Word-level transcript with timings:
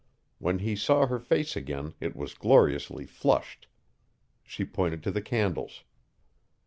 When 0.39 0.57
he 0.57 0.75
saw 0.75 1.05
her 1.05 1.19
face 1.19 1.55
again 1.55 1.93
it 1.99 2.15
was 2.15 2.33
gloriously 2.33 3.05
flushed. 3.05 3.67
She 4.43 4.65
pointed 4.65 5.03
to 5.03 5.11
the 5.11 5.21
candles. 5.21 5.83